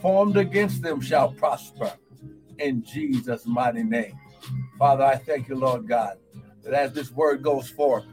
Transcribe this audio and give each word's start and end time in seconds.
formed 0.00 0.36
against 0.36 0.82
them 0.82 1.00
shall 1.00 1.32
prosper 1.32 1.92
in 2.58 2.82
Jesus' 2.84 3.46
mighty 3.46 3.82
name. 3.82 4.18
Father, 4.78 5.04
I 5.04 5.16
thank 5.16 5.48
you, 5.48 5.56
Lord 5.56 5.88
God, 5.88 6.18
that 6.64 6.74
as 6.74 6.92
this 6.92 7.10
word 7.10 7.42
goes 7.42 7.68
forth, 7.68 8.04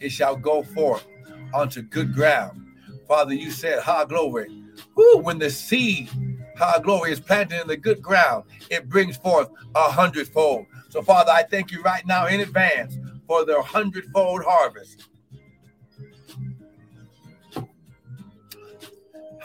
it 0.00 0.10
shall 0.10 0.36
go 0.36 0.62
forth 0.62 1.06
onto 1.54 1.82
good 1.82 2.14
ground. 2.14 2.66
Father, 3.08 3.34
you 3.34 3.50
said, 3.50 3.82
Ha 3.82 4.04
glory. 4.04 4.62
Woo, 4.94 5.18
when 5.18 5.38
the 5.38 5.50
seed, 5.50 6.10
ha 6.56 6.78
glory, 6.78 7.12
is 7.12 7.20
planted 7.20 7.60
in 7.60 7.68
the 7.68 7.76
good 7.76 8.02
ground, 8.02 8.44
it 8.70 8.88
brings 8.88 9.16
forth 9.16 9.48
a 9.74 9.90
hundredfold. 9.90 10.66
So, 10.90 11.02
Father, 11.02 11.32
I 11.32 11.42
thank 11.42 11.70
you 11.70 11.82
right 11.82 12.06
now 12.06 12.26
in 12.26 12.40
advance 12.40 12.98
for 13.26 13.44
the 13.44 13.62
hundredfold 13.62 14.44
harvest. 14.44 15.08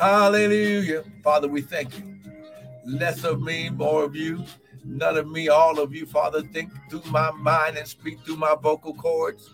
Hallelujah. 0.01 1.03
Father, 1.23 1.47
we 1.47 1.61
thank 1.61 1.95
you. 1.99 2.17
Less 2.83 3.23
of 3.23 3.39
me, 3.39 3.69
more 3.69 4.03
of 4.03 4.15
you. 4.15 4.43
None 4.83 5.15
of 5.15 5.29
me, 5.29 5.47
all 5.47 5.79
of 5.79 5.93
you, 5.93 6.07
Father. 6.07 6.41
Think 6.41 6.71
through 6.89 7.03
my 7.11 7.29
mind 7.29 7.77
and 7.77 7.87
speak 7.87 8.19
through 8.25 8.37
my 8.37 8.55
vocal 8.59 8.95
cords 8.95 9.53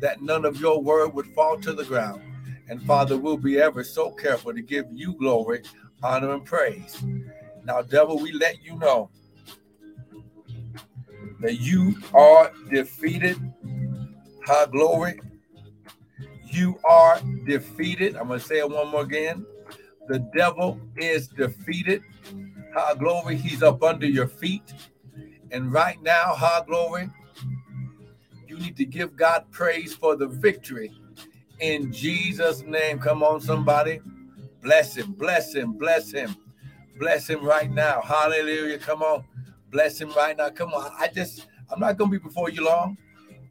that 0.00 0.22
none 0.22 0.44
of 0.44 0.60
your 0.60 0.82
word 0.82 1.14
would 1.14 1.28
fall 1.36 1.56
to 1.60 1.72
the 1.72 1.84
ground. 1.84 2.20
And 2.68 2.82
Father, 2.82 3.16
we'll 3.16 3.36
be 3.36 3.60
ever 3.60 3.84
so 3.84 4.10
careful 4.10 4.52
to 4.52 4.60
give 4.60 4.86
you 4.92 5.14
glory, 5.14 5.62
honor, 6.02 6.34
and 6.34 6.44
praise. 6.44 7.00
Now, 7.64 7.80
devil, 7.80 8.18
we 8.18 8.32
let 8.32 8.64
you 8.64 8.76
know 8.76 9.08
that 11.42 11.60
you 11.60 11.94
are 12.12 12.50
defeated. 12.72 13.38
High 14.44 14.66
glory. 14.66 15.20
You 16.44 16.80
are 16.82 17.20
defeated. 17.46 18.16
I'm 18.16 18.26
going 18.26 18.40
to 18.40 18.44
say 18.44 18.58
it 18.58 18.68
one 18.68 18.88
more 18.88 19.02
again. 19.02 19.46
The 20.10 20.18
devil 20.18 20.80
is 20.96 21.28
defeated. 21.28 22.02
High 22.74 22.94
glory. 22.94 23.36
He's 23.36 23.62
up 23.62 23.80
under 23.84 24.06
your 24.08 24.26
feet. 24.26 24.74
And 25.52 25.72
right 25.72 26.02
now, 26.02 26.34
high 26.34 26.64
glory, 26.66 27.08
you 28.48 28.58
need 28.58 28.76
to 28.78 28.84
give 28.84 29.14
God 29.14 29.44
praise 29.52 29.94
for 29.94 30.16
the 30.16 30.26
victory 30.26 30.92
in 31.60 31.92
Jesus' 31.92 32.62
name. 32.62 32.98
Come 32.98 33.22
on, 33.22 33.40
somebody. 33.40 34.00
Bless 34.60 34.96
him, 34.96 35.12
bless 35.12 35.54
him, 35.54 35.74
bless 35.74 36.10
him, 36.10 36.34
bless 36.98 37.30
him 37.30 37.44
right 37.44 37.70
now. 37.70 38.00
Hallelujah. 38.00 38.78
Come 38.78 39.02
on. 39.02 39.22
Bless 39.70 40.00
him 40.00 40.10
right 40.16 40.36
now. 40.36 40.50
Come 40.50 40.74
on. 40.74 40.90
I 40.98 41.06
just, 41.06 41.46
I'm 41.70 41.78
not 41.78 41.98
gonna 41.98 42.10
be 42.10 42.18
before 42.18 42.50
you 42.50 42.64
long. 42.64 42.98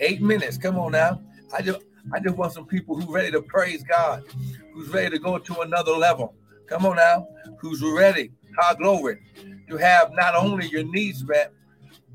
Eight 0.02 0.22
minutes. 0.22 0.58
Come 0.58 0.78
on 0.78 0.92
now. 0.92 1.22
I 1.54 1.62
just 1.62 1.80
I 2.12 2.20
just 2.20 2.36
want 2.36 2.52
some 2.52 2.66
people 2.66 3.00
who 3.00 3.14
ready 3.14 3.32
to 3.32 3.42
praise 3.42 3.82
God, 3.82 4.26
who's 4.74 4.90
ready 4.90 5.12
to 5.12 5.20
go 5.20 5.38
to 5.38 5.62
another 5.62 5.94
level. 5.94 6.36
Come 6.70 6.86
on 6.86 6.98
now, 6.98 7.28
who's 7.58 7.82
ready, 7.82 8.32
high 8.58 8.76
glory, 8.76 9.18
to 9.68 9.78
have 9.78 10.12
not 10.14 10.36
only 10.36 10.68
your 10.68 10.84
needs 10.84 11.24
met, 11.24 11.52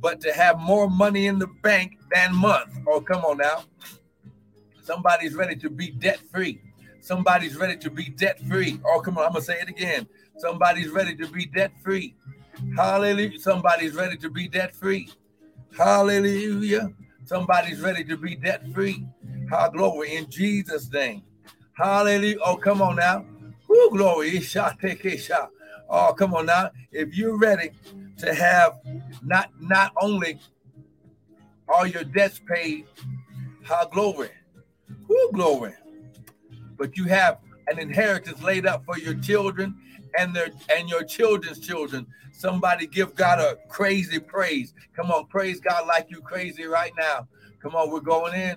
but 0.01 0.21
to 0.21 0.33
have 0.33 0.61
more 0.61 0.89
money 0.89 1.27
in 1.27 1.41
the 1.41 1.49
bank 1.63 1.99
than 2.13 2.35
month. 2.35 2.73
Oh, 2.87 3.01
come 3.01 3.25
on 3.25 3.39
now. 3.39 3.65
Somebody's 4.83 5.35
ready 5.35 5.57
to 5.57 5.69
be 5.71 5.91
debt 5.91 6.21
free. 6.33 6.61
Somebody's 7.01 7.57
ready 7.57 7.77
to 7.79 7.91
be 7.91 8.11
debt 8.11 8.39
free. 8.49 8.81
Oh, 8.87 9.01
come 9.01 9.19
on, 9.19 9.27
I'm 9.27 9.33
gonna 9.33 9.45
say 9.45 9.59
it 9.61 9.69
again. 9.69 10.07
Somebody's 10.39 10.91
ready 10.91 11.17
to 11.17 11.27
be 11.27 11.47
debt 11.47 11.73
free. 11.83 12.15
Hallelujah. 12.77 13.39
Somebody's 13.41 13.95
ready 13.95 14.17
to 14.19 14.31
be 14.31 14.47
debt 14.47 14.75
free. 14.75 15.11
Hallelujah. 15.77 16.93
Somebody's 17.25 17.81
ready 17.81 18.05
to 18.05 18.17
be 18.17 18.37
debt 18.37 18.63
free. 18.73 19.05
Hallelujah. 19.51 19.71
glory 19.73 20.15
in 20.15 20.31
Jesus' 20.31 20.91
name. 20.93 21.23
Hallelujah. 21.73 22.37
Oh, 22.45 22.57
come 22.57 22.81
on 22.81 22.97
now. 22.97 23.25
Woo, 23.75 23.91
glory. 23.91 24.37
Isha, 24.37 24.77
take 24.81 25.05
Isha. 25.05 25.49
Oh, 25.91 26.15
come 26.17 26.33
on 26.35 26.47
now. 26.47 26.71
If 26.93 27.17
you're 27.17 27.37
ready 27.37 27.71
to 28.19 28.33
have 28.33 28.79
not 29.23 29.51
not 29.61 29.93
only 30.01 30.39
all 31.69 31.85
your 31.87 32.05
debts 32.05 32.41
paid, 32.47 32.87
how 33.65 33.87
glory, 33.87 34.31
who 35.09 35.33
glory, 35.33 35.75
but 36.77 36.97
you 36.97 37.05
have 37.07 37.39
an 37.67 37.81
inheritance 37.81 38.41
laid 38.43 38.65
up 38.65 38.85
for 38.85 38.97
your 38.97 39.15
children 39.15 39.75
and 40.19 40.35
their 40.37 40.51
and 40.71 40.89
your 40.89 41.03
children's 41.03 41.59
children. 41.59 42.07
Somebody 42.33 42.87
give 42.87 43.17
God 43.17 43.41
a 43.41 43.57
crazy 43.69 44.21
praise. 44.21 44.73
Come 44.95 45.11
on, 45.11 45.27
praise 45.27 45.59
God 45.61 45.89
like 45.89 46.11
you 46.11 46.21
crazy 46.21 46.65
right 46.67 46.93
now. 46.97 47.27
Come 47.61 47.75
on, 47.75 47.91
we're 47.91 48.01
going 48.01 48.35
in. 48.35 48.57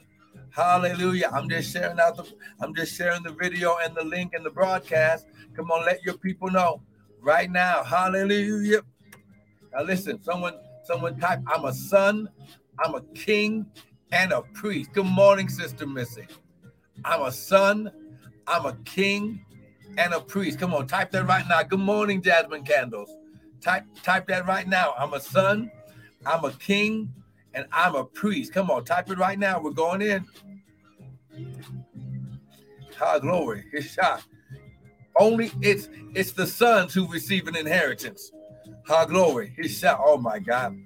Hallelujah. 0.51 1.29
I'm 1.33 1.49
just 1.49 1.71
sharing 1.71 1.99
out 1.99 2.17
the 2.17 2.25
I'm 2.61 2.73
just 2.73 2.95
sharing 2.95 3.23
the 3.23 3.31
video 3.31 3.77
and 3.83 3.95
the 3.95 4.03
link 4.03 4.33
and 4.33 4.45
the 4.45 4.49
broadcast. 4.49 5.27
Come 5.55 5.71
on, 5.71 5.85
let 5.85 6.03
your 6.03 6.17
people 6.17 6.49
know 6.49 6.81
right 7.21 7.49
now. 7.49 7.83
Hallelujah. 7.83 8.81
Now 9.73 9.83
listen, 9.83 10.21
someone 10.23 10.53
someone 10.83 11.19
type 11.19 11.41
I'm 11.47 11.65
a 11.65 11.73
son, 11.73 12.29
I'm 12.79 12.95
a 12.95 13.01
king 13.13 13.65
and 14.11 14.31
a 14.31 14.41
priest. 14.41 14.91
Good 14.93 15.05
morning, 15.05 15.49
Sister 15.49 15.85
Missy. 15.85 16.27
I'm 17.05 17.21
a 17.21 17.31
son, 17.31 17.91
I'm 18.47 18.65
a 18.65 18.73
king 18.85 19.45
and 19.97 20.13
a 20.13 20.19
priest. 20.19 20.59
Come 20.59 20.73
on, 20.73 20.87
type 20.87 21.11
that 21.11 21.27
right 21.27 21.47
now. 21.47 21.63
Good 21.63 21.79
morning, 21.79 22.21
Jasmine 22.21 22.63
Candles. 22.63 23.11
Type 23.61 23.83
type 24.03 24.27
that 24.27 24.47
right 24.47 24.67
now. 24.67 24.93
I'm 24.97 25.13
a 25.13 25.19
son, 25.19 25.71
I'm 26.25 26.45
a 26.45 26.51
king, 26.53 27.13
and 27.53 27.65
I'm 27.71 27.95
a 27.95 28.03
priest. 28.03 28.53
Come 28.53 28.69
on, 28.69 28.85
type 28.85 29.09
it 29.09 29.17
right 29.17 29.37
now. 29.37 29.59
We're 29.59 29.71
going 29.71 30.01
in. 30.01 30.25
High 32.97 33.19
glory. 33.19 33.65
His 33.71 33.85
shot. 33.91 34.23
Only 35.19 35.51
it's 35.61 35.89
it's 36.13 36.31
the 36.31 36.47
sons 36.47 36.93
who 36.93 37.07
receive 37.07 37.47
an 37.47 37.55
inheritance. 37.55 38.31
High 38.85 39.05
glory. 39.05 39.53
His 39.57 39.77
shot. 39.77 39.99
Oh 40.03 40.17
my 40.17 40.39
God. 40.39 40.77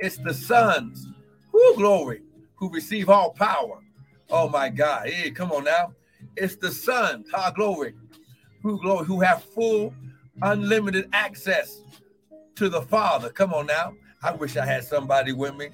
It's 0.00 0.16
the 0.16 0.32
sons, 0.32 1.08
who 1.50 1.74
glory, 1.76 2.22
who 2.56 2.70
receive 2.70 3.08
all 3.08 3.32
power. 3.32 3.80
Oh 4.30 4.48
my 4.48 4.68
God. 4.68 5.08
Hey, 5.08 5.30
come 5.30 5.50
on 5.50 5.64
now. 5.64 5.92
It's 6.36 6.56
the 6.56 6.70
sons, 6.70 7.28
high 7.32 7.52
glory, 7.52 7.94
who 8.62 8.80
glory, 8.80 9.06
who 9.06 9.20
have 9.20 9.42
full, 9.42 9.92
unlimited 10.42 11.08
access 11.12 11.80
to 12.56 12.68
the 12.68 12.82
Father. 12.82 13.30
Come 13.30 13.52
on 13.54 13.66
now. 13.66 13.94
I 14.22 14.32
wish 14.32 14.56
I 14.56 14.66
had 14.66 14.84
somebody 14.84 15.32
with 15.32 15.56
me. 15.56 15.70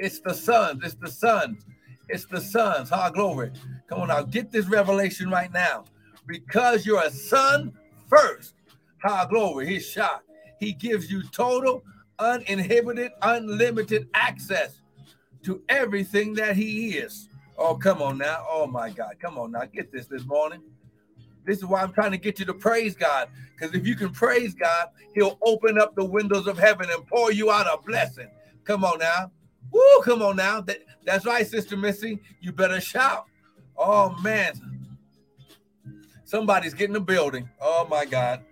It's 0.00 0.18
the 0.20 0.32
sons. 0.32 0.82
It's 0.82 0.94
the 0.94 1.10
sons. 1.10 1.62
It's 2.08 2.24
the 2.24 2.40
sons. 2.40 2.88
High 2.88 3.10
glory. 3.10 3.52
Come 3.86 4.00
on 4.00 4.08
now. 4.08 4.22
Get 4.22 4.50
this 4.50 4.66
revelation 4.66 5.30
right 5.30 5.52
now. 5.52 5.84
Because 6.26 6.86
you're 6.86 7.02
a 7.02 7.10
son 7.10 7.72
first. 8.08 8.54
High 9.04 9.26
glory. 9.26 9.66
He's 9.66 9.86
shot. 9.86 10.22
He 10.58 10.72
gives 10.72 11.10
you 11.10 11.22
total, 11.22 11.82
uninhibited, 12.18 13.12
unlimited 13.20 14.08
access 14.14 14.80
to 15.42 15.62
everything 15.68 16.32
that 16.34 16.56
he 16.56 16.92
is. 16.96 17.28
Oh, 17.58 17.74
come 17.76 18.00
on 18.00 18.16
now. 18.16 18.44
Oh, 18.48 18.66
my 18.66 18.88
God. 18.88 19.16
Come 19.20 19.36
on 19.36 19.52
now. 19.52 19.66
Get 19.66 19.92
this 19.92 20.06
this 20.06 20.24
morning. 20.24 20.62
This 21.44 21.58
is 21.58 21.66
why 21.66 21.82
I'm 21.82 21.92
trying 21.92 22.12
to 22.12 22.18
get 22.18 22.38
you 22.38 22.46
to 22.46 22.54
praise 22.54 22.94
God. 22.94 23.28
Because 23.54 23.74
if 23.74 23.86
you 23.86 23.96
can 23.96 24.10
praise 24.10 24.54
God, 24.54 24.88
He'll 25.14 25.38
open 25.44 25.78
up 25.78 25.94
the 25.94 26.04
windows 26.04 26.46
of 26.46 26.58
heaven 26.58 26.88
and 26.90 27.06
pour 27.06 27.32
you 27.32 27.50
out 27.50 27.66
a 27.66 27.82
blessing. 27.82 28.28
Come 28.64 28.84
on 28.84 28.98
now. 28.98 29.30
Woo, 29.72 30.00
come 30.02 30.22
on 30.22 30.36
now. 30.36 30.60
That, 30.60 30.78
that's 31.04 31.24
right, 31.26 31.46
Sister 31.46 31.76
Missy. 31.76 32.20
You 32.40 32.52
better 32.52 32.80
shout. 32.80 33.26
Oh, 33.76 34.16
man. 34.22 34.54
Somebody's 36.24 36.74
getting 36.74 36.96
a 36.96 37.00
building. 37.00 37.48
Oh, 37.60 37.86
my 37.90 38.04
God. 38.04 38.44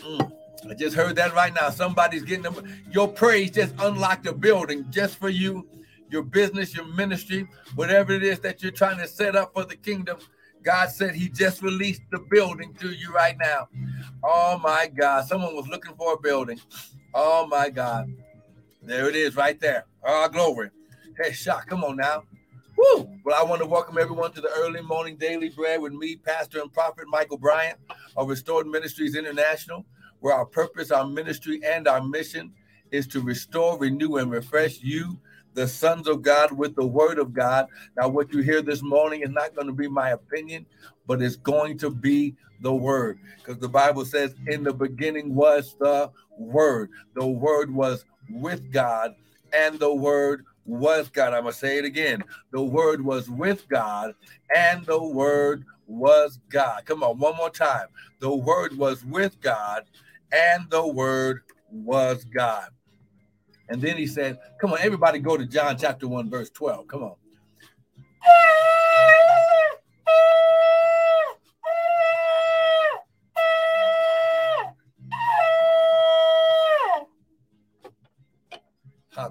Mm. 0.00 0.32
I 0.68 0.74
just 0.74 0.96
heard 0.96 1.16
that 1.16 1.34
right 1.34 1.54
now. 1.54 1.70
Somebody's 1.70 2.24
getting 2.24 2.42
them. 2.42 2.66
Your 2.90 3.08
praise 3.08 3.50
just 3.50 3.74
unlocked 3.78 4.26
a 4.26 4.32
building 4.32 4.86
just 4.90 5.18
for 5.18 5.28
you, 5.28 5.66
your 6.10 6.22
business, 6.22 6.74
your 6.74 6.86
ministry, 6.86 7.48
whatever 7.74 8.12
it 8.12 8.22
is 8.22 8.40
that 8.40 8.62
you're 8.62 8.72
trying 8.72 8.98
to 8.98 9.06
set 9.06 9.36
up 9.36 9.52
for 9.54 9.64
the 9.64 9.76
kingdom. 9.76 10.18
God 10.62 10.90
said 10.90 11.14
He 11.14 11.28
just 11.28 11.62
released 11.62 12.02
the 12.10 12.18
building 12.18 12.74
to 12.80 12.90
you 12.90 13.12
right 13.12 13.36
now. 13.38 13.68
Oh 14.22 14.58
my 14.62 14.88
God. 14.88 15.26
Someone 15.26 15.54
was 15.54 15.68
looking 15.68 15.94
for 15.94 16.14
a 16.14 16.18
building. 16.18 16.60
Oh 17.14 17.46
my 17.46 17.70
God. 17.70 18.12
There 18.88 19.06
it 19.06 19.14
is 19.14 19.36
right 19.36 19.60
there. 19.60 19.84
Oh, 20.02 20.26
glory. 20.30 20.70
Hey, 21.22 21.32
shot. 21.32 21.66
Come 21.66 21.84
on 21.84 21.98
now. 21.98 22.22
Woo! 22.74 23.06
Well, 23.22 23.38
I 23.38 23.44
want 23.44 23.60
to 23.60 23.68
welcome 23.68 23.98
everyone 23.98 24.32
to 24.32 24.40
the 24.40 24.48
early 24.48 24.80
morning 24.80 25.18
daily 25.18 25.50
bread 25.50 25.82
with 25.82 25.92
me, 25.92 26.16
Pastor 26.16 26.62
and 26.62 26.72
Prophet 26.72 27.04
Michael 27.06 27.36
Bryant 27.36 27.78
of 28.16 28.30
Restored 28.30 28.66
Ministries 28.66 29.14
International, 29.14 29.84
where 30.20 30.32
our 30.34 30.46
purpose, 30.46 30.90
our 30.90 31.06
ministry, 31.06 31.60
and 31.62 31.86
our 31.86 32.02
mission 32.02 32.50
is 32.90 33.06
to 33.08 33.20
restore, 33.20 33.78
renew, 33.78 34.16
and 34.16 34.30
refresh 34.30 34.80
you 34.80 35.18
the 35.52 35.68
sons 35.68 36.08
of 36.08 36.22
God 36.22 36.52
with 36.52 36.74
the 36.74 36.86
word 36.86 37.18
of 37.18 37.34
God. 37.34 37.66
Now, 37.94 38.08
what 38.08 38.32
you 38.32 38.40
hear 38.40 38.62
this 38.62 38.80
morning 38.80 39.20
is 39.20 39.30
not 39.30 39.54
going 39.54 39.66
to 39.66 39.74
be 39.74 39.88
my 39.88 40.10
opinion, 40.12 40.64
but 41.06 41.20
it's 41.20 41.36
going 41.36 41.76
to 41.78 41.90
be 41.90 42.36
the 42.62 42.72
word. 42.72 43.18
Because 43.36 43.58
the 43.58 43.68
Bible 43.68 44.06
says, 44.06 44.34
in 44.46 44.62
the 44.62 44.72
beginning 44.72 45.34
was 45.34 45.76
the 45.78 46.10
word. 46.38 46.88
The 47.14 47.26
word 47.26 47.70
was 47.74 48.06
with 48.30 48.72
God, 48.72 49.14
and 49.52 49.78
the 49.78 49.92
word 49.92 50.44
was 50.64 51.08
God. 51.08 51.32
I'm 51.32 51.42
going 51.42 51.52
to 51.52 51.58
say 51.58 51.78
it 51.78 51.84
again. 51.84 52.22
The 52.52 52.62
word 52.62 53.04
was 53.04 53.30
with 53.30 53.68
God, 53.68 54.14
and 54.54 54.84
the 54.86 55.02
word 55.02 55.64
was 55.88 56.38
God. 56.50 56.84
Come 56.84 57.02
on, 57.02 57.18
one 57.18 57.36
more 57.36 57.50
time. 57.50 57.86
The 58.20 58.34
Word 58.34 58.76
was 58.76 59.04
with 59.04 59.40
God, 59.40 59.84
and 60.32 60.70
the 60.70 60.86
Word 60.86 61.42
was 61.70 62.24
God. 62.24 62.68
And 63.68 63.80
then 63.80 63.96
he 63.96 64.06
said, 64.06 64.38
Come 64.60 64.72
on, 64.72 64.78
everybody 64.80 65.18
go 65.18 65.36
to 65.36 65.46
John 65.46 65.76
chapter 65.76 66.06
1, 66.06 66.30
verse 66.30 66.50
12. 66.50 66.86
Come 66.86 67.04
on. 67.04 67.14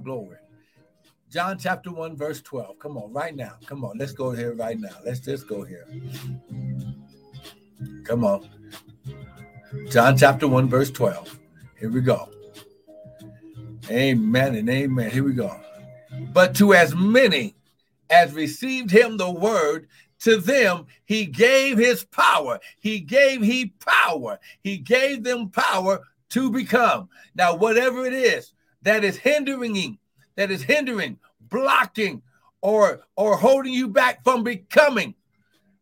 glory. 0.08 0.38
John 1.30 1.58
chapter 1.60 1.92
1, 1.92 2.16
verse 2.16 2.42
12. 2.42 2.80
Come 2.80 2.96
on, 2.96 3.12
right 3.12 3.36
now. 3.36 3.56
Come 3.66 3.84
on, 3.84 3.98
let's 3.98 4.14
go 4.14 4.32
here 4.32 4.54
right 4.54 4.80
now. 4.80 4.96
Let's 5.06 5.20
just 5.20 5.50
go 5.50 5.66
here. 5.66 5.86
Come 8.06 8.24
on. 8.24 8.48
John 9.90 10.18
chapter 10.18 10.48
1, 10.48 10.70
verse 10.70 10.92
12. 10.92 11.38
Here 11.78 11.92
we 11.92 12.00
go. 12.00 12.30
Amen 13.90 14.56
and 14.56 14.70
amen. 14.70 15.12
Here 15.12 15.26
we 15.26 15.34
go. 15.34 15.60
But 16.32 16.56
to 16.56 16.74
as 16.74 16.96
many 16.96 17.58
as 18.10 18.32
received 18.32 18.90
him 18.90 19.18
the 19.18 19.30
word, 19.30 19.90
to 20.20 20.38
them 20.38 20.86
he 21.04 21.26
gave 21.26 21.78
his 21.78 22.06
power. 22.06 22.62
He 22.80 23.02
gave 23.02 23.42
he 23.42 23.74
power. 23.86 24.40
He 24.62 24.78
gave 24.78 25.26
them 25.26 25.50
power 25.50 26.00
to 26.30 26.50
become. 26.50 27.10
Now, 27.36 27.56
whatever 27.56 28.06
it 28.06 28.14
is 28.14 28.54
that 28.88 29.04
is 29.04 29.18
hindering, 29.18 29.98
that 30.36 30.52
is 30.52 30.64
hindering, 30.64 31.20
blocking, 31.42 32.22
or 32.62 33.02
or 33.16 33.38
holding 33.38 33.74
you 33.74 33.88
back 33.88 34.24
from 34.24 34.44
becoming 34.44 35.14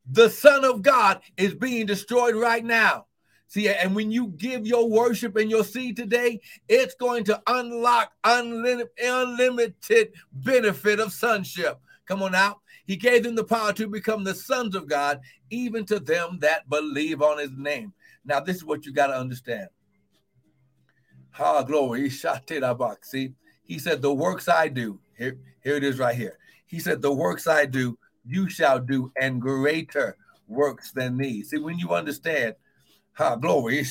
the 0.10 0.30
Son 0.30 0.64
of 0.64 0.82
God 0.82 1.22
is 1.38 1.56
being 1.56 1.86
destroyed 1.86 2.36
right 2.36 2.64
now. 2.64 3.08
See, 3.48 3.70
and 3.70 3.96
when 3.96 4.12
you 4.12 4.28
give 4.38 4.66
your 4.66 4.90
worship 4.90 5.36
and 5.36 5.50
your 5.50 5.64
seed 5.64 5.96
today, 5.96 6.42
it's 6.68 6.96
going 6.96 7.24
to 7.26 7.42
unlock 7.48 8.12
unlimited, 8.24 8.90
unlimited 9.02 10.14
benefit 10.34 11.00
of 11.00 11.14
sonship. 11.14 11.80
Come 12.06 12.22
on 12.22 12.36
out. 12.36 12.60
He 12.86 12.96
gave 12.96 13.24
them 13.24 13.36
the 13.36 13.44
power 13.44 13.74
to 13.74 13.88
become 13.88 14.24
the 14.24 14.36
sons 14.36 14.76
of 14.76 14.88
God, 14.88 15.22
even 15.50 15.86
to 15.86 16.00
them 16.00 16.40
that 16.42 16.70
believe 16.70 17.22
on 17.22 17.40
his 17.40 17.52
name. 17.56 17.94
Now, 18.26 18.40
this 18.40 18.58
is 18.58 18.66
what 18.66 18.86
you 18.86 18.94
got 18.94 19.08
to 19.08 19.18
understand. 19.18 19.70
Ha, 21.36 21.64
glory. 21.64 22.10
See, 22.10 23.34
he 23.64 23.80
said, 23.80 24.02
The 24.02 24.14
works 24.14 24.48
I 24.48 24.68
do, 24.68 25.00
here, 25.18 25.38
here 25.64 25.76
it 25.76 25.84
is 25.84 26.00
right 26.00 26.16
here. 26.16 26.38
He 26.66 26.80
said, 26.80 27.02
The 27.02 27.14
works 27.14 27.48
I 27.48 27.66
do, 27.66 27.98
you 28.26 28.50
shall 28.50 28.80
do, 28.80 29.12
and 29.20 29.42
greater 29.42 30.18
works 30.48 30.92
than 30.92 31.18
these. 31.18 31.50
See, 31.50 31.58
when 31.58 31.78
you 31.78 31.92
understand 31.92 32.56
Ha, 33.16 33.36
glory. 33.36 33.86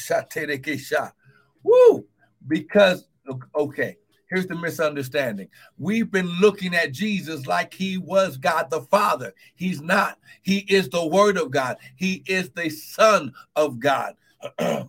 Woo! 1.63 2.07
Because, 2.47 3.09
okay, 3.57 3.97
here's 4.29 4.47
the 4.47 4.55
misunderstanding. 4.55 5.49
We've 5.79 6.11
been 6.11 6.29
looking 6.41 6.75
at 6.75 6.93
Jesus 6.93 7.47
like 7.47 7.73
he 7.73 7.97
was 7.97 8.37
God 8.37 8.69
the 8.69 8.83
Father. 8.83 9.33
He's 9.55 9.81
not. 9.81 10.19
He 10.43 10.59
is 10.69 10.91
the 10.91 11.07
Word 11.07 11.39
of 11.39 11.51
God, 11.51 11.79
He 11.97 12.23
is 12.27 12.51
the 12.51 12.69
Son 12.69 13.33
of 13.57 13.81
God. 13.81 14.15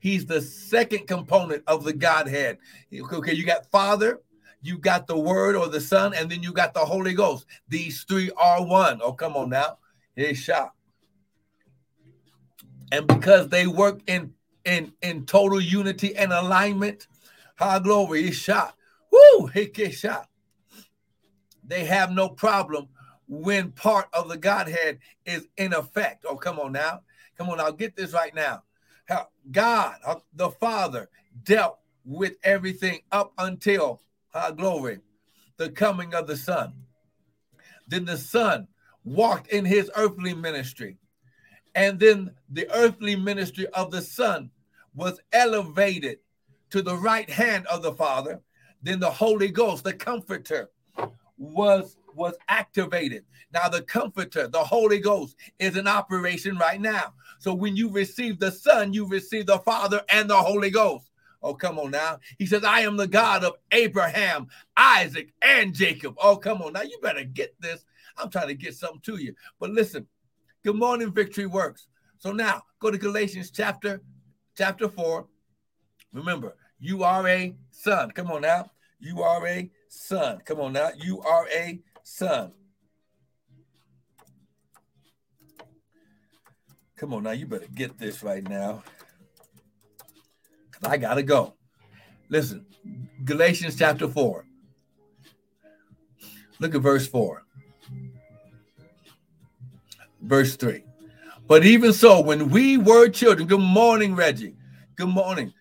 He's 0.00 0.26
the 0.26 0.40
second 0.40 1.06
component 1.06 1.62
of 1.66 1.84
the 1.84 1.92
Godhead. 1.92 2.58
Okay, 2.92 3.32
you 3.34 3.44
got 3.44 3.70
Father, 3.70 4.20
you 4.62 4.78
got 4.78 5.06
the 5.06 5.18
Word 5.18 5.56
or 5.56 5.68
the 5.68 5.80
Son, 5.80 6.12
and 6.14 6.30
then 6.30 6.42
you 6.42 6.52
got 6.52 6.74
the 6.74 6.80
Holy 6.80 7.14
Ghost. 7.14 7.46
These 7.68 8.02
three 8.04 8.30
are 8.36 8.64
one. 8.64 9.00
Oh, 9.02 9.12
come 9.12 9.36
on 9.36 9.50
now. 9.50 9.78
Hey, 10.16 10.34
shot 10.34 10.74
and 12.92 13.06
because 13.06 13.48
they 13.48 13.66
work 13.66 14.00
in 14.06 14.32
in 14.64 14.92
in 15.02 15.24
total 15.26 15.60
unity 15.60 16.14
and 16.16 16.32
alignment, 16.32 17.06
high 17.56 17.78
glory 17.78 18.28
is 18.28 18.36
shot. 18.36 18.76
Woo, 19.10 19.46
he 19.46 19.90
shot. 19.90 20.28
They 21.64 21.84
have 21.84 22.10
no 22.10 22.28
problem 22.28 22.88
when 23.28 23.70
part 23.72 24.08
of 24.12 24.28
the 24.28 24.36
Godhead 24.36 24.98
is 25.24 25.46
in 25.56 25.72
effect. 25.72 26.24
Oh, 26.28 26.36
come 26.36 26.58
on 26.58 26.72
now. 26.72 27.02
Come 27.38 27.48
on, 27.48 27.60
I'll 27.60 27.72
get 27.72 27.96
this 27.96 28.12
right 28.12 28.34
now. 28.34 28.64
God, 29.50 29.96
uh, 30.04 30.16
the 30.34 30.50
Father, 30.50 31.08
dealt 31.44 31.78
with 32.04 32.34
everything 32.42 33.00
up 33.12 33.32
until 33.38 34.00
high 34.28 34.52
glory, 34.52 35.00
the 35.56 35.70
coming 35.70 36.14
of 36.14 36.26
the 36.26 36.36
Son. 36.36 36.72
Then 37.88 38.04
the 38.04 38.18
Son 38.18 38.68
walked 39.04 39.48
in 39.48 39.64
his 39.64 39.90
earthly 39.96 40.34
ministry 40.34 40.96
and 41.74 41.98
then 41.98 42.30
the 42.50 42.68
earthly 42.72 43.16
ministry 43.16 43.66
of 43.68 43.90
the 43.90 44.02
Son 44.02 44.50
was 44.94 45.20
elevated 45.32 46.18
to 46.70 46.82
the 46.82 46.96
right 46.96 47.28
hand 47.28 47.66
of 47.66 47.82
the 47.82 47.92
Father. 47.92 48.40
Then 48.82 49.00
the 49.00 49.10
Holy 49.10 49.48
Ghost, 49.48 49.84
the 49.84 49.92
Comforter, 49.92 50.70
was 51.38 51.96
was 52.14 52.34
activated. 52.48 53.24
Now 53.52 53.68
the 53.68 53.82
Comforter, 53.82 54.48
the 54.48 54.64
Holy 54.64 54.98
Ghost, 54.98 55.36
is 55.58 55.76
in 55.76 55.86
operation 55.86 56.58
right 56.58 56.80
now. 56.80 57.14
So 57.40 57.52
when 57.52 57.74
you 57.74 57.90
receive 57.90 58.38
the 58.38 58.52
Son, 58.52 58.92
you 58.92 59.08
receive 59.08 59.46
the 59.46 59.58
Father 59.58 60.02
and 60.08 60.30
the 60.30 60.36
Holy 60.36 60.70
Ghost. 60.70 61.10
Oh, 61.42 61.54
come 61.54 61.78
on 61.78 61.90
now. 61.90 62.20
He 62.38 62.46
says, 62.46 62.62
I 62.62 62.80
am 62.80 62.96
the 62.96 63.08
God 63.08 63.42
of 63.42 63.54
Abraham, 63.72 64.46
Isaac, 64.76 65.32
and 65.42 65.74
Jacob. 65.74 66.14
Oh, 66.22 66.36
come 66.36 66.62
on 66.62 66.74
now. 66.74 66.82
You 66.82 66.98
better 67.02 67.24
get 67.24 67.54
this. 67.60 67.84
I'm 68.16 68.30
trying 68.30 68.48
to 68.48 68.54
get 68.54 68.74
something 68.74 69.00
to 69.00 69.16
you. 69.16 69.34
But 69.58 69.70
listen, 69.70 70.06
Good 70.62 70.76
morning, 70.76 71.10
Victory 71.10 71.46
Works. 71.46 71.86
So 72.18 72.32
now 72.32 72.60
go 72.80 72.90
to 72.90 72.98
Galatians 72.98 73.50
chapter 73.50 74.02
chapter 74.54 74.90
4. 74.90 75.26
Remember, 76.12 76.54
you 76.78 77.02
are 77.02 77.26
a 77.26 77.56
son. 77.70 78.10
Come 78.10 78.30
on 78.30 78.42
now. 78.42 78.70
You 78.98 79.22
are 79.22 79.46
a 79.46 79.70
son. 79.88 80.40
Come 80.44 80.60
on 80.60 80.74
now. 80.74 80.90
You 80.98 81.22
are 81.22 81.48
a 81.48 81.80
son. 82.02 82.52
Come 87.00 87.14
on 87.14 87.22
now. 87.22 87.30
You 87.30 87.46
better 87.46 87.66
get 87.74 87.98
this 87.98 88.22
right 88.22 88.46
now. 88.46 88.84
I 90.84 90.98
got 90.98 91.14
to 91.14 91.22
go. 91.22 91.54
Listen, 92.28 92.66
Galatians 93.24 93.76
chapter 93.76 94.06
4. 94.06 94.44
Look 96.60 96.74
at 96.74 96.80
verse 96.82 97.08
4 97.08 97.42
verse 100.22 100.56
3. 100.56 100.84
But 101.46 101.64
even 101.64 101.92
so, 101.92 102.20
when 102.20 102.50
we 102.50 102.78
were 102.78 103.08
children, 103.08 103.48
good 103.48 103.60
morning, 103.60 104.14
Reggie. 104.14 104.54
Good 104.94 105.08
morning. 105.08 105.52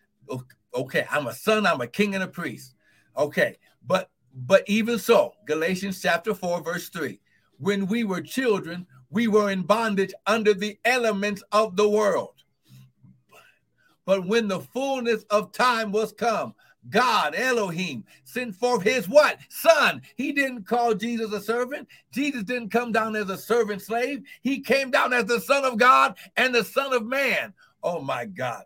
Okay, 0.75 1.05
I'm 1.09 1.27
a 1.27 1.33
son, 1.33 1.65
I'm 1.65 1.81
a 1.81 1.87
king 1.87 2.13
and 2.13 2.23
a 2.23 2.27
priest. 2.27 2.75
Okay, 3.17 3.57
but 3.87 4.09
but 4.33 4.63
even 4.67 4.99
so, 4.99 5.33
Galatians 5.47 6.01
chapter 6.01 6.33
4, 6.33 6.61
verse 6.61 6.89
3. 6.89 7.19
When 7.57 7.87
we 7.87 8.03
were 8.03 8.21
children, 8.21 8.85
we 9.09 9.27
were 9.27 9.51
in 9.51 9.63
bondage 9.63 10.13
under 10.25 10.53
the 10.53 10.77
elements 10.85 11.43
of 11.51 11.75
the 11.75 11.89
world. 11.89 12.33
But 14.05 14.25
when 14.25 14.47
the 14.47 14.59
fullness 14.59 15.23
of 15.29 15.51
time 15.51 15.91
was 15.91 16.11
come, 16.11 16.55
God, 16.89 17.35
Elohim, 17.35 18.05
sent 18.23 18.55
forth 18.55 18.81
his 18.81 19.07
what? 19.09 19.37
Son. 19.49 20.01
He 20.15 20.31
didn't 20.31 20.63
call 20.63 20.95
Jesus 20.95 21.31
a 21.33 21.41
servant. 21.41 21.87
Jesus 22.11 22.43
didn't 22.43 22.69
come 22.69 22.91
down 22.91 23.15
as 23.15 23.29
a 23.29 23.37
servant 23.37 23.81
slave. 23.81 24.23
He 24.41 24.61
came 24.61 24.89
down 24.89 25.13
as 25.13 25.25
the 25.25 25.41
Son 25.41 25.65
of 25.65 25.77
God 25.77 26.15
and 26.37 26.55
the 26.55 26.63
Son 26.63 26.93
of 26.93 27.05
Man. 27.05 27.53
Oh 27.83 28.01
my 28.01 28.25
God. 28.25 28.63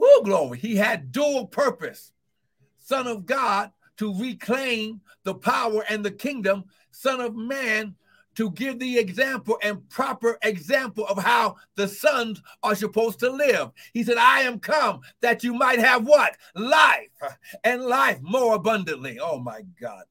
Oh, 0.00 0.22
glory. 0.24 0.58
He 0.58 0.76
had 0.76 1.12
dual 1.12 1.46
purpose. 1.46 2.12
Son 2.78 3.06
of 3.06 3.26
God 3.26 3.72
to 3.98 4.18
reclaim 4.18 5.00
the 5.24 5.34
power 5.34 5.84
and 5.88 6.04
the 6.04 6.10
kingdom, 6.10 6.64
Son 6.90 7.20
of 7.20 7.34
Man 7.34 7.94
to 8.36 8.50
give 8.50 8.78
the 8.78 8.98
example 8.98 9.58
and 9.62 9.88
proper 9.88 10.38
example 10.42 11.06
of 11.06 11.22
how 11.22 11.56
the 11.76 11.88
sons 11.88 12.42
are 12.62 12.74
supposed 12.74 13.18
to 13.20 13.30
live. 13.30 13.70
He 13.92 14.02
said, 14.02 14.16
I 14.16 14.40
am 14.40 14.58
come 14.58 15.00
that 15.20 15.44
you 15.44 15.54
might 15.54 15.78
have 15.78 16.06
what? 16.06 16.36
Life 16.54 17.08
and 17.64 17.82
life 17.82 18.20
more 18.22 18.54
abundantly. 18.54 19.18
Oh 19.20 19.38
my 19.38 19.62
God. 19.80 20.04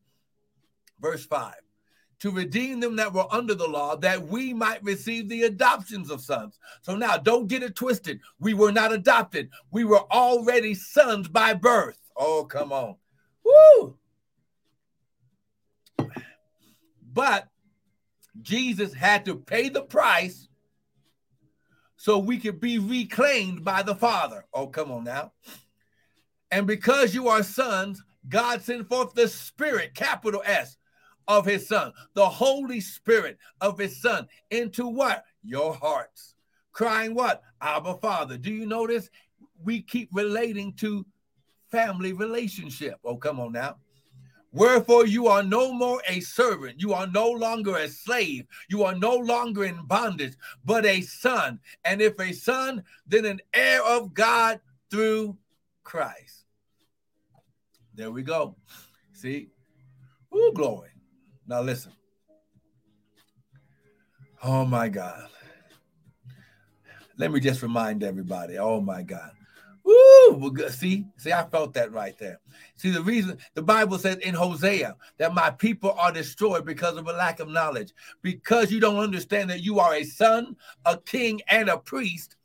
Verse 0.99 1.25
5 1.25 1.53
to 2.21 2.29
redeem 2.29 2.79
them 2.79 2.95
that 2.95 3.11
were 3.11 3.25
under 3.31 3.55
the 3.55 3.67
law, 3.67 3.95
that 3.95 4.21
we 4.27 4.53
might 4.53 4.83
receive 4.83 5.27
the 5.27 5.41
adoptions 5.41 6.11
of 6.11 6.21
sons. 6.21 6.59
So 6.83 6.95
now 6.95 7.17
don't 7.17 7.47
get 7.47 7.63
it 7.63 7.75
twisted. 7.75 8.19
We 8.39 8.53
were 8.53 8.71
not 8.71 8.93
adopted, 8.93 9.49
we 9.71 9.83
were 9.85 10.03
already 10.11 10.75
sons 10.75 11.27
by 11.27 11.55
birth. 11.55 11.97
Oh, 12.15 12.45
come 12.45 12.71
on. 12.71 12.95
Woo! 13.43 13.97
But 17.11 17.47
Jesus 18.41 18.93
had 18.93 19.25
to 19.25 19.35
pay 19.35 19.69
the 19.69 19.81
price 19.81 20.47
so 21.97 22.17
we 22.17 22.38
could 22.39 22.59
be 22.59 22.79
reclaimed 22.79 23.63
by 23.63 23.83
the 23.83 23.95
Father. 23.95 24.45
Oh, 24.53 24.67
come 24.67 24.91
on 24.91 25.03
now. 25.03 25.33
And 26.50 26.65
because 26.65 27.13
you 27.13 27.27
are 27.27 27.43
sons, 27.43 28.03
God 28.27 28.61
sent 28.61 28.88
forth 28.89 29.13
the 29.13 29.27
Spirit, 29.27 29.93
capital 29.93 30.41
S, 30.45 30.77
of 31.27 31.45
his 31.45 31.67
son, 31.67 31.93
the 32.13 32.27
Holy 32.27 32.79
Spirit 32.79 33.38
of 33.61 33.77
his 33.77 34.01
son 34.01 34.27
into 34.50 34.88
what? 34.88 35.23
Your 35.43 35.73
hearts. 35.73 36.35
Crying 36.71 37.13
what? 37.13 37.41
Abba 37.61 37.95
Father. 37.95 38.38
Do 38.38 38.51
you 38.51 38.65
notice? 38.65 39.09
We 39.63 39.81
keep 39.81 40.09
relating 40.11 40.73
to 40.73 41.05
family 41.71 42.13
relationship. 42.13 42.95
Oh, 43.03 43.15
come 43.15 43.39
on 43.39 43.51
now. 43.51 43.77
Wherefore 44.53 45.05
you 45.05 45.27
are 45.27 45.43
no 45.43 45.72
more 45.72 46.01
a 46.08 46.20
servant, 46.20 46.81
you 46.81 46.93
are 46.93 47.08
no 47.08 47.29
longer 47.29 47.77
a 47.77 47.88
slave, 47.88 48.46
you 48.70 48.84
are 48.84 48.96
no 48.96 49.15
longer 49.15 49.63
in 49.63 49.86
bondage, 49.86 50.34
but 50.65 50.86
a 50.86 51.01
son. 51.01 51.60
And 51.86 52.01
if 52.01 52.20
a 52.20 52.34
son, 52.34 52.84
then 53.08 53.25
an 53.25 53.39
heir 53.53 53.81
of 53.84 54.13
God 54.13 54.60
through 54.89 55.38
Christ. 55.84 56.46
There 57.96 58.12
we 58.12 58.24
go. 58.24 58.55
See? 59.13 59.50
Ooh, 60.36 60.51
glory. 60.53 60.89
Now 61.48 61.62
listen. 61.62 61.93
Oh 64.43 64.65
my 64.65 64.89
God. 64.89 65.29
Let 67.17 67.31
me 67.31 67.39
just 67.39 67.62
remind 67.62 68.03
everybody. 68.03 68.58
Oh 68.58 68.81
my 68.81 69.01
God. 69.03 69.31
Woo! 69.83 70.55
See, 70.69 71.05
see, 71.17 71.33
I 71.33 71.43
felt 71.50 71.73
that 71.73 71.91
right 71.91 72.17
there. 72.17 72.39
See, 72.75 72.91
the 72.91 73.01
reason 73.01 73.38
the 73.53 73.61
Bible 73.61 73.97
says 73.97 74.17
in 74.17 74.33
Hosea 74.33 74.95
that 75.17 75.33
my 75.33 75.50
people 75.51 75.91
are 76.00 76.11
destroyed 76.11 76.65
because 76.65 76.97
of 76.97 77.07
a 77.07 77.13
lack 77.13 77.39
of 77.39 77.50
knowledge, 77.50 77.93
because 78.21 78.71
you 78.71 78.79
don't 78.79 78.97
understand 79.00 79.50
that 79.50 79.63
you 79.63 79.79
are 79.79 79.95
a 79.95 80.03
son, 80.03 80.55
a 80.85 80.97
king, 80.97 81.41
and 81.47 81.69
a 81.69 81.77
priest. 81.77 82.35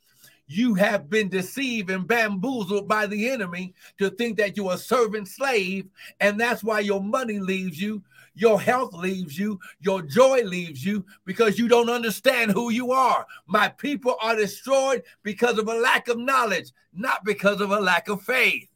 You 0.47 0.75
have 0.75 1.11
been 1.11 1.29
deceived 1.29 1.91
and 1.91 2.07
bamboozled 2.07 2.87
by 2.87 3.07
the 3.07 3.29
enemy 3.29 3.75
to 3.99 4.11
think 4.11 4.39
that 4.39 4.57
you're 4.57 4.75
a 4.75 4.79
servant 4.79 5.27
slave, 5.27 5.89
and 6.21 6.39
that's 6.39 6.63
why 6.63 6.81
your 6.81 7.03
money 7.03 7.41
leaves 7.41 7.81
you, 7.81 8.03
your 8.35 8.61
health 8.61 8.93
leaves 8.93 9.39
you, 9.39 9.59
your 9.81 10.03
joy 10.03 10.43
leaves 10.43 10.85
you 10.85 11.05
because 11.25 11.59
you 11.59 11.67
don't 11.67 11.91
understand 11.91 12.53
who 12.53 12.71
you 12.71 12.93
are. 12.93 13.27
My 13.47 13.69
people 13.69 14.17
are 14.21 14.37
destroyed 14.37 15.03
because 15.25 15.59
of 15.59 15.69
a 15.69 15.75
lack 15.75 16.07
of 16.07 16.19
knowledge, 16.19 16.71
not 16.93 17.25
because 17.25 17.61
of 17.61 17.73
a 17.73 17.81
lack 17.81 18.09
of 18.09 18.23
faith. 18.23 18.69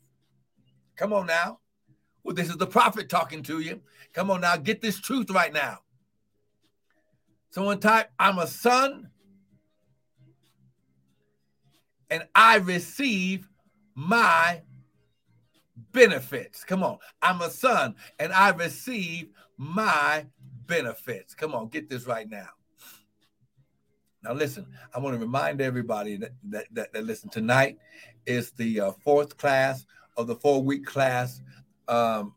Come 0.97 1.13
on 1.13 1.27
now. 1.27 1.61
Well, 2.25 2.35
this 2.35 2.49
is 2.49 2.57
the 2.57 2.67
prophet 2.67 3.09
talking 3.09 3.43
to 3.45 3.61
you. 3.61 3.81
Come 4.13 4.31
on 4.31 4.41
now, 4.41 4.57
get 4.57 4.81
this 4.81 4.99
truth 4.99 5.31
right 5.31 5.53
now. 5.53 5.79
Someone 7.51 7.81
type, 7.81 8.11
I'm 8.19 8.39
a 8.39 8.47
son 8.47 9.10
and 12.11 12.27
I 12.35 12.57
receive 12.57 13.49
my 13.95 14.63
benefits. 15.93 16.65
Come 16.65 16.83
on. 16.83 16.99
I'm 17.23 17.41
a 17.41 17.51
son 17.51 17.95
and 18.19 18.33
I 18.33 18.51
receive 18.51 19.31
my 19.57 20.27
benefits. 20.67 21.35
Come 21.35 21.55
on, 21.55 21.69
get 21.69 21.89
this 21.89 22.07
right 22.07 22.29
now. 22.29 22.49
Now, 24.23 24.35
listen, 24.35 24.67
I 24.95 24.99
want 24.99 25.15
to 25.15 25.21
remind 25.21 25.63
everybody 25.63 26.17
that, 26.17 26.33
that, 26.51 26.67
that, 26.73 26.93
that 26.93 27.05
listen, 27.05 27.31
tonight 27.31 27.79
is 28.27 28.51
the 28.53 28.81
uh, 28.81 28.93
fourth 29.03 29.39
class 29.39 29.87
of 30.17 30.27
the 30.27 30.35
four 30.35 30.63
week 30.63 30.85
class, 30.85 31.41
um, 31.89 32.35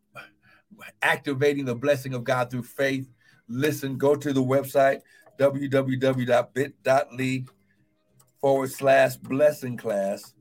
activating 1.01 1.65
the 1.65 1.75
blessing 1.75 2.13
of 2.13 2.24
God 2.24 2.50
through 2.50 2.63
faith. 2.63 3.10
Listen, 3.50 3.98
go 3.98 4.15
to 4.15 4.32
the 4.32 4.44
website 4.44 5.01
www.bit.ly 5.39 6.25
forward 8.44 8.70
slash 8.70 9.16
blessing 9.16 9.78
class 9.78 10.34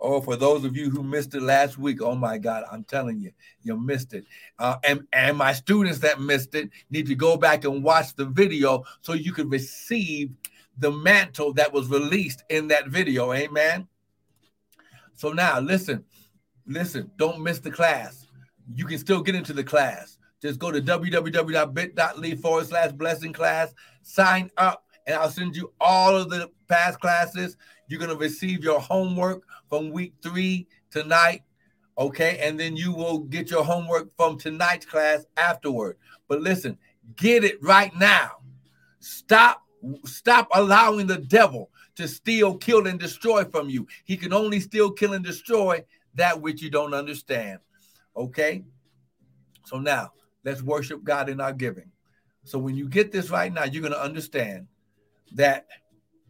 Oh, 0.00 0.20
for 0.20 0.36
those 0.36 0.64
of 0.64 0.76
you 0.76 0.90
who 0.90 1.02
missed 1.02 1.34
it 1.34 1.40
last 1.40 1.78
week, 1.78 2.02
oh 2.02 2.14
my 2.14 2.36
God, 2.36 2.64
I'm 2.70 2.84
telling 2.84 3.20
you, 3.20 3.30
you 3.62 3.80
missed 3.80 4.12
it. 4.12 4.26
Uh, 4.58 4.76
and, 4.84 5.06
and 5.14 5.34
my 5.34 5.54
students 5.54 6.00
that 6.00 6.20
missed 6.20 6.54
it 6.54 6.68
need 6.90 7.06
to 7.06 7.14
go 7.14 7.38
back 7.38 7.64
and 7.64 7.82
watch 7.82 8.14
the 8.14 8.26
video 8.26 8.84
so 9.00 9.14
you 9.14 9.32
can 9.32 9.48
receive 9.48 10.30
the 10.76 10.90
mantle 10.90 11.54
that 11.54 11.72
was 11.72 11.88
released 11.88 12.44
in 12.50 12.68
that 12.68 12.88
video. 12.88 13.32
Amen. 13.32 13.88
So 15.14 15.32
now 15.32 15.58
listen, 15.58 16.04
listen, 16.66 17.10
don't 17.16 17.40
miss 17.40 17.60
the 17.60 17.70
class. 17.70 18.26
You 18.74 18.84
can 18.84 18.98
still 18.98 19.22
get 19.22 19.36
into 19.36 19.54
the 19.54 19.64
class. 19.64 20.18
Just 20.42 20.58
go 20.58 20.70
to 20.70 20.82
www.bit.ly 20.82 22.34
forward 22.34 22.66
slash 22.66 22.92
blessing 22.92 23.32
class, 23.32 23.72
sign 24.02 24.50
up, 24.58 24.84
and 25.06 25.16
I'll 25.16 25.30
send 25.30 25.56
you 25.56 25.72
all 25.80 26.16
of 26.16 26.30
the 26.30 26.50
past 26.68 27.00
classes. 27.00 27.56
You're 27.88 28.00
going 28.00 28.10
to 28.10 28.16
receive 28.16 28.64
your 28.64 28.80
homework 28.80 29.44
from 29.68 29.90
week 29.90 30.14
three 30.22 30.66
tonight. 30.90 31.42
Okay. 31.98 32.38
And 32.40 32.58
then 32.58 32.76
you 32.76 32.92
will 32.92 33.18
get 33.18 33.50
your 33.50 33.64
homework 33.64 34.14
from 34.16 34.38
tonight's 34.38 34.86
class 34.86 35.26
afterward. 35.36 35.96
But 36.28 36.40
listen, 36.40 36.78
get 37.16 37.44
it 37.44 37.62
right 37.62 37.94
now. 37.96 38.38
Stop, 39.00 39.62
stop 40.04 40.48
allowing 40.54 41.06
the 41.06 41.18
devil 41.18 41.70
to 41.96 42.08
steal, 42.08 42.56
kill, 42.56 42.86
and 42.86 42.98
destroy 42.98 43.44
from 43.44 43.68
you. 43.68 43.86
He 44.04 44.16
can 44.16 44.32
only 44.32 44.58
steal, 44.60 44.90
kill, 44.90 45.12
and 45.12 45.24
destroy 45.24 45.84
that 46.14 46.40
which 46.40 46.62
you 46.62 46.70
don't 46.70 46.94
understand. 46.94 47.60
Okay. 48.16 48.64
So 49.66 49.78
now 49.78 50.12
let's 50.44 50.62
worship 50.62 51.04
God 51.04 51.28
in 51.28 51.40
our 51.40 51.52
giving. 51.52 51.90
So 52.44 52.58
when 52.58 52.74
you 52.74 52.88
get 52.88 53.12
this 53.12 53.30
right 53.30 53.52
now, 53.52 53.64
you're 53.64 53.82
going 53.82 53.92
to 53.92 54.02
understand 54.02 54.66
that 55.34 55.66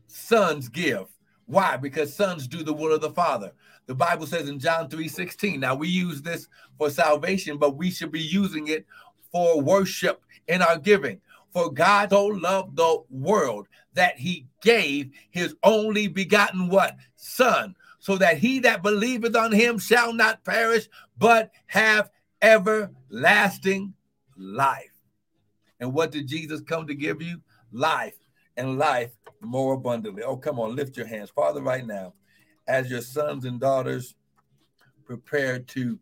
sons 0.07 0.69
give 0.69 1.07
why? 1.47 1.77
Because 1.77 2.15
sons 2.15 2.47
do 2.47 2.63
the 2.63 2.73
will 2.73 2.95
of 2.95 3.01
the 3.01 3.11
Father. 3.11 3.53
The 3.87 3.95
Bible 3.95 4.27
says 4.27 4.49
in 4.49 4.59
John 4.59 4.89
3 4.89 5.09
16. 5.09 5.61
Now 5.61 5.75
we 5.75 5.89
use 5.89 6.23
this 6.23 6.49
for 6.79 6.89
salvation, 6.89 7.59
but 7.59 7.77
we 7.77 7.91
should 7.91 8.11
be 8.11 8.23
using 8.23 8.69
it 8.69 8.87
for 9.31 9.61
worship 9.61 10.23
in 10.49 10.63
our 10.63 10.79
giving. 10.79 11.21
For 11.53 11.71
God 11.71 12.11
so 12.11 12.27
loved 12.27 12.77
the 12.77 13.03
world 13.11 13.69
that 13.93 14.19
he 14.19 14.47
gave 14.63 15.11
his 15.31 15.55
only 15.63 16.09
begotten 16.09 16.69
what? 16.69 16.97
Son, 17.17 17.77
so 18.01 18.17
that 18.17 18.39
he 18.39 18.59
that 18.61 18.83
believeth 18.83 19.37
on 19.37 19.53
him 19.53 19.79
shall 19.79 20.13
not 20.13 20.45
perish, 20.45 20.89
but 21.17 21.53
have 21.67 22.11
everlasting 22.43 23.95
life. 24.37 24.91
And 25.79 25.93
what 25.93 26.11
did 26.11 26.27
Jesus 26.27 26.61
come 26.61 26.87
to 26.87 26.95
give 26.95 27.23
you? 27.23 27.41
Life 27.71 28.15
and 28.57 28.79
life 28.79 29.13
more 29.41 29.75
abundantly. 29.75 30.23
Oh, 30.23 30.37
come 30.37 30.59
on, 30.59 30.77
lift 30.77 30.97
your 30.97 31.07
hands. 31.07 31.31
Father, 31.31 31.63
right 31.63 31.87
now, 31.87 32.15
as 32.67 32.91
your 32.91 33.03
sons 33.03 33.45
and 33.45 33.61
daughters 33.61 34.15
prepare 35.05 35.59
to 35.59 35.99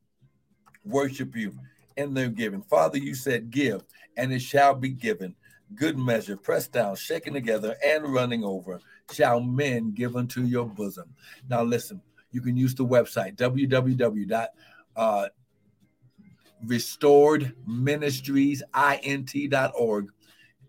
worship 0.85 1.37
you 1.37 1.53
in 1.97 2.15
their 2.15 2.29
giving. 2.29 2.63
Father, 2.63 2.99
you 2.99 3.15
said, 3.15 3.51
Give, 3.51 3.83
and 4.17 4.33
it 4.33 4.41
shall 4.41 4.75
be 4.75 4.91
given. 4.91 5.35
Good 5.75 5.97
measure, 5.97 6.37
pressed 6.37 6.73
down, 6.73 6.97
shaken 6.97 7.33
together, 7.33 7.77
and 7.85 8.13
running 8.13 8.45
over, 8.45 8.81
shall 9.11 9.41
men 9.41 9.93
give 9.93 10.17
unto 10.17 10.43
your 10.43 10.67
bosom. 10.67 11.15
Now, 11.49 11.63
listen, 11.63 12.01
you 12.31 12.41
can 12.41 12.57
use 12.57 12.75
the 12.75 12.87
website 12.87 13.37
www. 13.37 14.47
Uh, 14.95 15.29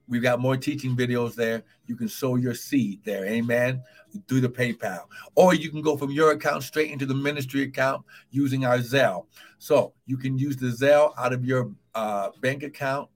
We've 0.08 0.22
got 0.22 0.40
more 0.40 0.58
teaching 0.58 0.96
videos 0.96 1.36
there. 1.36 1.64
You 1.88 1.96
can 1.96 2.08
sow 2.08 2.36
your 2.36 2.54
seed 2.54 3.02
there. 3.04 3.26
Amen. 3.26 3.82
Through 4.28 4.42
the 4.42 4.50
PayPal. 4.50 5.06
Or 5.36 5.54
you 5.54 5.70
can 5.70 5.82
go 5.82 5.96
from 5.98 6.12
your 6.12 6.32
account 6.32 6.64
straight 6.64 6.92
into 6.92 7.06
the 7.06 7.16
ministry 7.16 7.64
account 7.64 8.04
using 8.30 8.66
our 8.66 8.80
Zelle. 8.80 9.26
So 9.58 9.94
you 10.06 10.18
can 10.18 10.38
use 10.38 10.58
the 10.58 10.68
Zelle 10.68 11.14
out 11.18 11.34
of 11.34 11.46
your 11.46 11.72
uh, 11.96 12.30
bank 12.42 12.64
account 12.64 13.10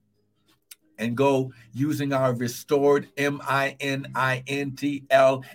and 0.98 1.16
go 1.16 1.52
using 1.72 2.12
our 2.12 2.34
restored 2.34 3.08
m-i-n-i-n-t-l 3.16 3.44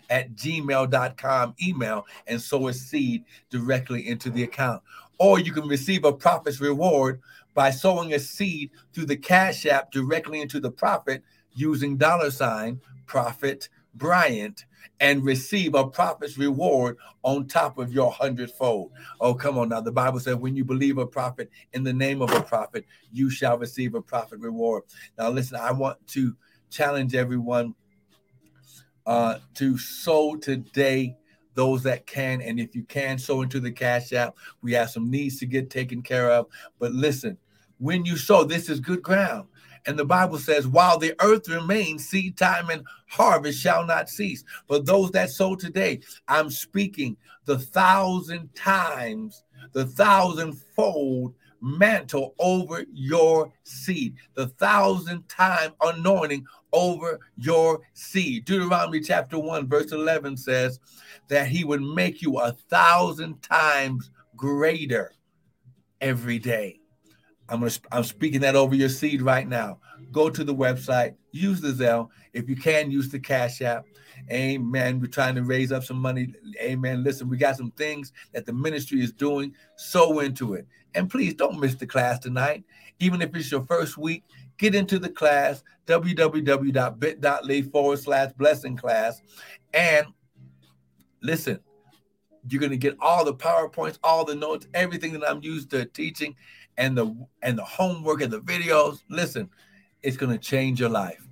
at 0.10 0.36
gmail.com 0.36 1.56
email 1.62 2.06
and 2.28 2.42
sow 2.42 2.68
a 2.70 2.74
seed 2.74 3.25
directly 3.50 4.08
into 4.08 4.30
the 4.30 4.44
account 4.44 4.82
or 5.20 5.40
you 5.40 5.52
can 5.52 5.68
receive 5.68 6.06
a 6.06 6.13
prophet's 6.13 6.60
reward 6.60 7.22
by 7.53 7.69
sowing 7.72 8.13
a 8.13 8.19
seed 8.19 8.72
through 8.93 9.05
the 9.05 9.17
Cash 9.17 9.65
App 9.65 9.91
directly 9.91 10.41
into 10.41 10.60
the 10.60 10.72
prophet 10.72 11.24
using 11.53 11.98
dollar 11.98 12.31
sign 12.31 12.81
prophet 13.05 13.69
Bryant 13.95 14.65
and 15.00 15.24
receive 15.24 15.75
a 15.75 15.88
prophet's 15.88 16.38
reward 16.38 16.98
on 17.22 17.48
top 17.48 17.77
of 17.77 17.93
your 17.93 18.12
hundredfold. 18.12 18.91
Oh, 19.22 19.33
come 19.33 19.57
on 19.57 19.69
now. 19.69 19.81
The 19.81 19.91
Bible 19.91 20.19
says, 20.19 20.36
when 20.36 20.55
you 20.55 20.65
believe 20.65 20.98
a 20.98 21.05
prophet 21.05 21.50
in 21.74 21.83
the 21.83 21.93
name 21.93 22.22
of 22.22 22.31
a 22.31 22.41
prophet, 22.41 22.86
you 23.12 23.29
shall 23.29 23.57
receive 23.57 23.93
a 23.95 24.01
prophet 24.01 24.39
reward. 24.39 24.83
Now, 25.17 25.29
listen, 25.29 25.60
I 25.62 25.72
want 25.72 26.05
to 26.07 26.36
challenge 26.69 27.13
everyone 27.13 27.75
uh, 29.05 29.39
to 29.55 29.77
sow 29.77 30.36
today 30.38 31.17
those 31.55 31.83
that 31.83 32.07
can. 32.07 32.41
And 32.41 32.60
if 32.60 32.75
you 32.75 32.83
can, 32.83 33.17
sow 33.19 33.41
into 33.41 33.60
the 33.60 33.72
Cash 33.72 34.12
App. 34.13 34.36
We 34.62 34.74
have 34.74 34.89
some 34.89 35.12
needs 35.12 35.38
to 35.39 35.45
get 35.45 35.69
taken 35.69 36.01
care 36.01 36.31
of. 36.31 36.48
But 36.79 36.93
listen, 36.93 37.38
when 37.84 38.06
you 38.06 38.16
sow, 38.16 38.46
this 38.46 38.70
is 38.70 38.80
good 38.80 39.02
ground. 39.02 39.46
And 39.86 40.00
the 40.00 40.06
Bible 40.06 40.38
says, 40.38 40.66
while 40.66 40.98
the 40.98 41.13
earth 41.22 41.50
remains, 41.50 42.08
seed 42.08 42.38
time 42.38 42.70
and 42.70 42.86
harvest 43.10 43.60
shall 43.60 43.86
not 43.86 44.10
cease. 44.10 44.46
But 44.70 44.86
those 44.86 45.12
that 45.12 45.30
sow 45.30 45.56
today, 45.56 46.00
I'm 46.30 46.50
speaking 46.50 47.18
the 47.44 47.60
thousand 47.60 48.56
times, 48.56 49.44
the 49.74 49.86
thousandfold 49.86 51.36
mantle 51.60 52.36
over 52.40 52.86
your 52.94 53.52
seed, 53.63 54.16
the 54.36 54.48
thousand 54.48 55.28
time 55.28 55.74
anointing 55.82 56.46
over 56.72 57.20
your 57.36 57.82
seed. 57.94 58.46
Deuteronomy 58.46 59.02
chapter 59.02 59.38
1, 59.38 59.68
verse 59.68 59.92
11 59.92 60.38
says 60.38 60.80
that 61.28 61.48
he 61.48 61.66
would 61.66 61.82
make 61.82 62.22
you 62.22 62.40
a 62.40 62.54
thousand 62.54 63.42
times 63.42 64.10
greater 64.38 65.12
every 66.00 66.40
day. 66.40 66.80
I'm 67.50 67.59
gonna, 67.59 67.71
I'm 67.91 68.03
speaking 68.03 68.41
that 68.41 68.55
over 68.55 68.75
your 68.75 68.89
seed 68.89 69.21
right 69.21 69.47
now. 69.47 69.79
Go 70.12 70.29
to 70.29 70.43
the 70.43 70.55
website, 70.55 71.15
use 71.31 71.62
the 71.62 71.69
Zelle. 71.69 72.09
If 72.33 72.50
you 72.50 72.55
can, 72.55 72.91
use 72.91 73.09
the 73.09 73.19
Cash 73.19 73.62
App. 73.62 73.85
Amen. 74.31 75.00
We're 75.00 75.07
trying 75.07 75.35
to 75.35 75.43
raise 75.43 75.71
up 75.71 75.83
some 75.83 75.97
money. 75.97 76.33
Amen. 76.62 77.03
Listen, 77.03 77.29
we 77.29 77.38
got 77.38 77.57
some 77.57 77.71
things 77.71 78.13
that 78.31 78.45
the 78.45 78.53
ministry 78.53 79.01
is 79.01 79.12
doing. 79.12 79.53
Sow 79.75 80.19
into 80.19 80.53
it. 80.53 80.67
And 80.95 81.09
please 81.09 81.33
don't 81.33 81.59
miss 81.59 81.75
the 81.75 81.88
class 81.88 82.19
tonight. 82.19 82.63
Even 83.00 83.21
if 83.21 83.35
it's 83.35 83.51
your 83.51 83.63
first 83.63 83.97
week, 83.97 84.23
get 84.57 84.75
into 84.75 85.00
the 85.00 85.09
class, 85.09 85.63
www.bit.ly 85.88 87.62
forward 87.63 88.00
slash 88.00 88.31
blessing 88.33 88.77
class. 88.77 89.21
And 89.73 90.07
listen, 91.21 91.59
you're 92.47 92.59
going 92.59 92.71
to 92.71 92.77
get 92.77 92.95
all 93.00 93.25
the 93.25 93.33
PowerPoints, 93.33 93.97
all 94.03 94.25
the 94.25 94.35
notes, 94.35 94.67
everything 94.73 95.13
that 95.13 95.29
I'm 95.29 95.43
used 95.43 95.69
to 95.71 95.85
teaching 95.85 96.35
and 96.77 96.98
the 96.98 97.15
and 97.42 97.58
the 97.58 97.63
homework 97.63 98.22
and 98.22 98.32
the 98.32 98.42
videos. 98.42 99.03
Listen, 99.10 99.50
it's 100.01 100.18
to 100.32 100.38
change 100.38 100.80
your 100.80 100.89
life. 100.89 101.25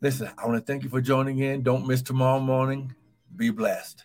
Listen, 0.00 0.30
I 0.38 0.46
want 0.46 0.58
to 0.58 0.64
thank 0.64 0.84
you 0.84 0.88
for 0.88 1.00
joining 1.00 1.40
in. 1.40 1.62
Don't 1.62 1.86
miss 1.86 2.02
tomorrow 2.02 2.40
morning. 2.40 2.94
Be 3.36 3.50
blessed. 3.50 4.04